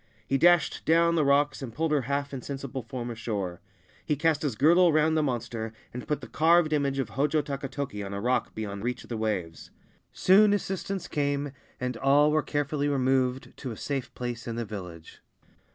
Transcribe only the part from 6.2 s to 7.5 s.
the carved image of Hojo